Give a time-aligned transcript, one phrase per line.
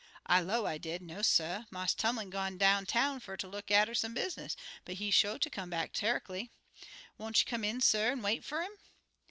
[0.25, 3.93] "I low, I did, 'No, suh; Marse Tumlin gone down town fer ter look atter
[3.93, 6.49] some business, but he sho ter come back terreckly.
[7.19, 8.75] Won't you come in, suh, an' wait fer 'im?'